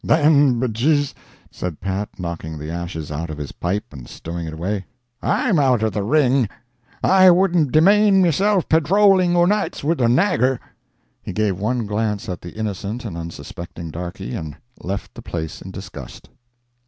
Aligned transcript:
"Then, 0.03 0.59
be 0.59 0.67
J 0.67 0.99
s," 0.99 1.13
said 1.51 1.79
Pat, 1.79 2.09
knocking 2.17 2.57
the 2.57 2.71
ashes 2.71 3.11
out 3.11 3.29
of 3.29 3.37
his 3.37 3.51
pipe 3.51 3.83
and 3.91 4.07
stowing 4.09 4.47
it 4.47 4.53
away, 4.55 4.87
"I'm 5.21 5.59
out 5.59 5.83
of 5.83 5.93
the 5.93 6.01
ring; 6.01 6.49
I 7.03 7.29
wouldn't 7.29 7.71
demane 7.71 8.19
mesilf 8.23 8.67
padrowling 8.67 9.35
o'nights 9.35 9.83
with 9.83 10.01
a 10.01 10.07
nagur." 10.09 10.57
He 11.21 11.33
gave 11.33 11.59
one 11.59 11.85
glance 11.85 12.27
at 12.29 12.41
the 12.41 12.55
innocent 12.57 13.05
and 13.05 13.15
unsuspecting 13.15 13.91
darkey, 13.91 14.33
and 14.33 14.57
left 14.79 15.13
the 15.13 15.21
place 15.21 15.61
in 15.61 15.69
disgust. 15.69 16.29